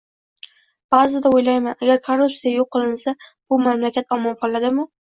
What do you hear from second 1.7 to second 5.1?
agar korruptsiya yo'q qilinsa, bu mamlakat omon qoladimi?